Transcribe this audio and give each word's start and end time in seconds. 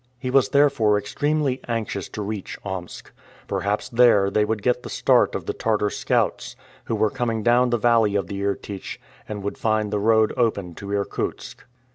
He 0.17 0.31
was 0.31 0.49
therefore 0.49 0.97
extremely 0.97 1.61
anxious 1.67 2.09
to 2.09 2.23
reach 2.23 2.57
Omsk. 2.65 3.11
Perhaps 3.47 3.89
there 3.89 4.31
they 4.31 4.43
would 4.43 4.63
get 4.63 4.81
the 4.81 4.89
start 4.89 5.35
of 5.35 5.45
the 5.45 5.53
Tartar 5.53 5.91
scouts, 5.91 6.55
who 6.85 6.95
were 6.95 7.11
coming 7.11 7.43
down 7.43 7.69
the 7.69 7.77
valley 7.77 8.15
of 8.15 8.25
the 8.25 8.41
Irtych, 8.43 8.97
and 9.29 9.43
would 9.43 9.59
find 9.59 9.93
the 9.93 9.99
road 9.99 10.33
open 10.35 10.73
to 10.73 10.91
Irkutsk. 10.91 11.63